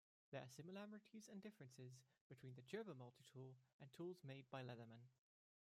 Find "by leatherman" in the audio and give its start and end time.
4.49-5.09